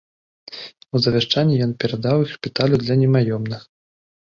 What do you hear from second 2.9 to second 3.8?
немаёмных.